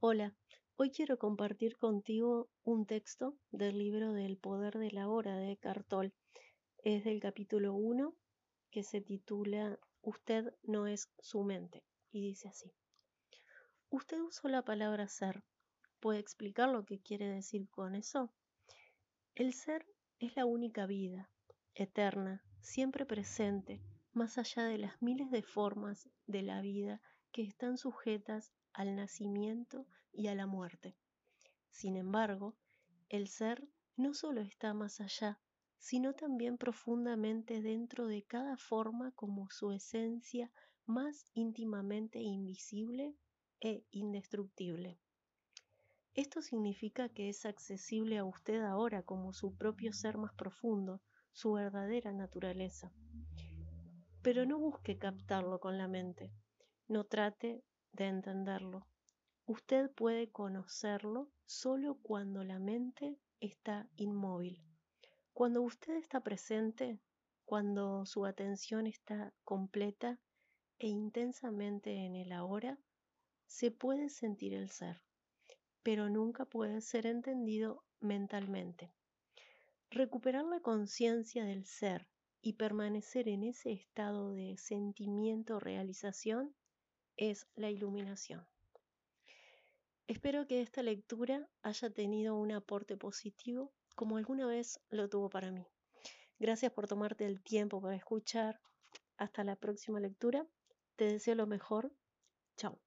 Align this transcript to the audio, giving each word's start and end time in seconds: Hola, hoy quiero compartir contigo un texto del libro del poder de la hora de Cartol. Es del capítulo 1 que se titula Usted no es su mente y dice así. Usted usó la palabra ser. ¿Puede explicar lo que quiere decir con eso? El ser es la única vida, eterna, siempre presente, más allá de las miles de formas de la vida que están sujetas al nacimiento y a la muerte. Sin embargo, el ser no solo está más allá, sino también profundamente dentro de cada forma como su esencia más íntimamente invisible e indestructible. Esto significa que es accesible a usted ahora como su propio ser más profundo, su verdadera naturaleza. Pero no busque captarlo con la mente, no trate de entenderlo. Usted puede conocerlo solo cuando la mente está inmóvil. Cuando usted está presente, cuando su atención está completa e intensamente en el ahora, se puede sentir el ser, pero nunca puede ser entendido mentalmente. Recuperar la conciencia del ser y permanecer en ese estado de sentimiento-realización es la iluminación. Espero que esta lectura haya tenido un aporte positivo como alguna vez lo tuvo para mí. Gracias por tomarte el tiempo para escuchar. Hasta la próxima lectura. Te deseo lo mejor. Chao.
Hola, 0.00 0.32
hoy 0.76 0.92
quiero 0.92 1.18
compartir 1.18 1.76
contigo 1.76 2.48
un 2.62 2.86
texto 2.86 3.36
del 3.50 3.78
libro 3.78 4.12
del 4.12 4.38
poder 4.38 4.78
de 4.78 4.92
la 4.92 5.08
hora 5.08 5.36
de 5.36 5.56
Cartol. 5.56 6.14
Es 6.84 7.02
del 7.02 7.18
capítulo 7.18 7.74
1 7.74 8.14
que 8.70 8.84
se 8.84 9.00
titula 9.00 9.76
Usted 10.00 10.54
no 10.62 10.86
es 10.86 11.10
su 11.18 11.42
mente 11.42 11.82
y 12.12 12.20
dice 12.20 12.46
así. 12.46 12.72
Usted 13.90 14.20
usó 14.20 14.46
la 14.46 14.62
palabra 14.62 15.08
ser. 15.08 15.42
¿Puede 15.98 16.20
explicar 16.20 16.68
lo 16.68 16.84
que 16.84 17.00
quiere 17.00 17.26
decir 17.26 17.68
con 17.68 17.96
eso? 17.96 18.32
El 19.34 19.52
ser 19.52 19.84
es 20.20 20.36
la 20.36 20.46
única 20.46 20.86
vida, 20.86 21.28
eterna, 21.74 22.44
siempre 22.60 23.04
presente, 23.04 23.82
más 24.12 24.38
allá 24.38 24.62
de 24.62 24.78
las 24.78 25.02
miles 25.02 25.28
de 25.32 25.42
formas 25.42 26.08
de 26.28 26.42
la 26.42 26.60
vida 26.60 27.02
que 27.32 27.42
están 27.42 27.78
sujetas 27.78 28.52
al 28.72 28.96
nacimiento 28.96 29.86
y 30.12 30.28
a 30.28 30.34
la 30.34 30.46
muerte. 30.46 30.96
Sin 31.70 31.96
embargo, 31.96 32.56
el 33.08 33.28
ser 33.28 33.66
no 33.96 34.14
solo 34.14 34.40
está 34.40 34.74
más 34.74 35.00
allá, 35.00 35.40
sino 35.78 36.14
también 36.14 36.58
profundamente 36.58 37.62
dentro 37.62 38.06
de 38.06 38.22
cada 38.22 38.56
forma 38.56 39.12
como 39.12 39.48
su 39.50 39.72
esencia 39.72 40.50
más 40.86 41.26
íntimamente 41.34 42.20
invisible 42.20 43.14
e 43.60 43.84
indestructible. 43.90 44.98
Esto 46.14 46.42
significa 46.42 47.08
que 47.08 47.28
es 47.28 47.46
accesible 47.46 48.18
a 48.18 48.24
usted 48.24 48.62
ahora 48.62 49.02
como 49.02 49.32
su 49.32 49.54
propio 49.54 49.92
ser 49.92 50.18
más 50.18 50.32
profundo, 50.34 51.00
su 51.32 51.52
verdadera 51.52 52.12
naturaleza. 52.12 52.92
Pero 54.22 54.44
no 54.44 54.58
busque 54.58 54.98
captarlo 54.98 55.60
con 55.60 55.78
la 55.78 55.86
mente, 55.86 56.32
no 56.88 57.04
trate 57.04 57.62
de 57.92 58.06
entenderlo. 58.06 58.86
Usted 59.44 59.90
puede 59.90 60.30
conocerlo 60.30 61.30
solo 61.44 61.98
cuando 62.02 62.44
la 62.44 62.58
mente 62.58 63.18
está 63.40 63.88
inmóvil. 63.96 64.62
Cuando 65.34 65.62
usted 65.62 65.94
está 65.96 66.20
presente, 66.20 66.98
cuando 67.44 68.04
su 68.06 68.24
atención 68.26 68.86
está 68.86 69.32
completa 69.44 70.18
e 70.78 70.88
intensamente 70.88 71.94
en 72.04 72.14
el 72.14 72.32
ahora, 72.32 72.78
se 73.46 73.70
puede 73.70 74.08
sentir 74.08 74.54
el 74.54 74.70
ser, 74.70 75.02
pero 75.82 76.08
nunca 76.08 76.44
puede 76.44 76.80
ser 76.80 77.06
entendido 77.06 77.84
mentalmente. 78.00 78.92
Recuperar 79.90 80.44
la 80.44 80.60
conciencia 80.60 81.44
del 81.44 81.64
ser 81.64 82.06
y 82.42 82.54
permanecer 82.54 83.28
en 83.28 83.42
ese 83.42 83.72
estado 83.72 84.32
de 84.32 84.56
sentimiento-realización 84.58 86.54
es 87.18 87.46
la 87.54 87.70
iluminación. 87.70 88.46
Espero 90.06 90.46
que 90.46 90.62
esta 90.62 90.82
lectura 90.82 91.46
haya 91.62 91.90
tenido 91.90 92.34
un 92.36 92.52
aporte 92.52 92.96
positivo 92.96 93.74
como 93.94 94.16
alguna 94.16 94.46
vez 94.46 94.80
lo 94.88 95.08
tuvo 95.10 95.28
para 95.28 95.50
mí. 95.50 95.66
Gracias 96.38 96.72
por 96.72 96.86
tomarte 96.86 97.26
el 97.26 97.42
tiempo 97.42 97.82
para 97.82 97.96
escuchar. 97.96 98.60
Hasta 99.18 99.44
la 99.44 99.56
próxima 99.56 100.00
lectura. 100.00 100.46
Te 100.96 101.04
deseo 101.12 101.34
lo 101.34 101.46
mejor. 101.46 101.92
Chao. 102.56 102.80